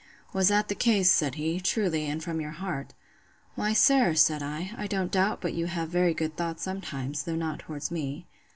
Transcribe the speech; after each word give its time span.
Was 0.33 0.47
that 0.47 0.67
the 0.67 0.73
case, 0.73 1.11
said 1.11 1.35
he, 1.35 1.59
truly, 1.61 2.07
and 2.09 2.23
from 2.23 2.41
your 2.41 2.49
heart? 2.57 2.95
Why, 3.53 3.73
sir, 3.73 4.15
said 4.15 4.41
I, 4.41 4.71
I 4.75 4.87
don't 4.87 5.11
doubt 5.11 5.41
but 5.41 5.53
you 5.53 5.67
have 5.67 5.89
very 5.89 6.15
good 6.15 6.35
thoughts 6.35 6.63
sometimes, 6.63 7.21
though 7.21 7.35
not 7.35 7.59
towards 7.59 7.91
me. 7.91 8.25